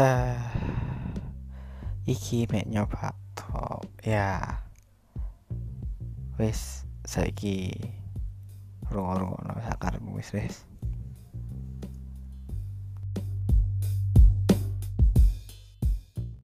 Eh, 0.00 0.32
iki 2.08 2.48
mek 2.48 2.64
nyoba 2.64 3.12
to 3.36 3.84
ya. 4.00 4.40
Wis 6.40 6.88
saiki 7.04 7.68
rungokno 8.88 9.60
sakarepmu 9.60 10.16
wis 10.16 10.32
wis. 10.32 10.69